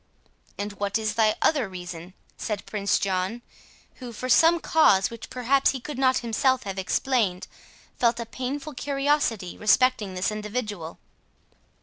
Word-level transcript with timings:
"And 0.57 0.73
what 0.79 0.97
is 0.97 1.13
thy 1.13 1.35
other 1.43 1.69
reason?" 1.69 2.15
said 2.35 2.65
Prince 2.65 2.97
John, 2.97 3.43
who, 3.97 4.11
for 4.11 4.29
some 4.29 4.59
cause 4.59 5.11
which 5.11 5.29
perhaps 5.29 5.69
he 5.73 5.79
could 5.79 5.99
not 5.99 6.17
himself 6.25 6.63
have 6.63 6.79
explained, 6.79 7.45
felt 7.99 8.19
a 8.19 8.25
painful 8.25 8.73
curiosity 8.73 9.59
respecting 9.59 10.15
this 10.15 10.31
individual. 10.31 10.97